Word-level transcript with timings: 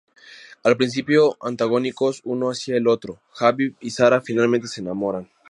Al 0.63 0.77
principio 0.77 1.37
antagónicos 1.41 2.21
uno 2.23 2.47
hacia 2.49 2.75
el 2.75 2.87
otro, 2.87 3.19
Habib 3.39 3.75
y 3.81 3.91
Sarah 3.91 4.19
finalmente 4.21 4.67
se 4.67 4.81
enamoran. 4.81 5.29